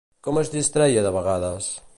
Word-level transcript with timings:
Com 0.27 0.39
es 0.41 0.49
distreia 0.55 1.05
de 1.09 1.13
vegades? 1.19 1.73